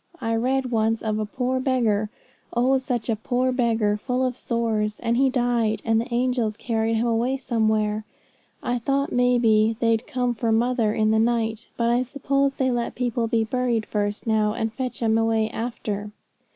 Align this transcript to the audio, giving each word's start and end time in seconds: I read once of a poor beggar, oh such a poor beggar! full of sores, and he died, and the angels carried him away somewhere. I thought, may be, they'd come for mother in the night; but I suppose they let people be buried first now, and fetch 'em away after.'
I 0.19 0.33
read 0.33 0.71
once 0.71 1.03
of 1.03 1.19
a 1.19 1.27
poor 1.27 1.59
beggar, 1.59 2.09
oh 2.57 2.79
such 2.79 3.07
a 3.07 3.15
poor 3.15 3.51
beggar! 3.51 3.97
full 3.97 4.25
of 4.25 4.35
sores, 4.35 4.99
and 4.99 5.15
he 5.15 5.29
died, 5.29 5.83
and 5.85 6.01
the 6.01 6.11
angels 6.11 6.57
carried 6.57 6.95
him 6.95 7.05
away 7.05 7.37
somewhere. 7.37 8.03
I 8.63 8.79
thought, 8.79 9.11
may 9.11 9.37
be, 9.37 9.77
they'd 9.79 10.07
come 10.07 10.33
for 10.33 10.51
mother 10.51 10.91
in 10.91 11.11
the 11.11 11.19
night; 11.19 11.67
but 11.77 11.91
I 11.91 12.01
suppose 12.01 12.55
they 12.55 12.71
let 12.71 12.95
people 12.95 13.27
be 13.27 13.43
buried 13.43 13.85
first 13.85 14.25
now, 14.25 14.53
and 14.55 14.73
fetch 14.73 15.03
'em 15.03 15.19
away 15.19 15.51
after.' 15.51 16.09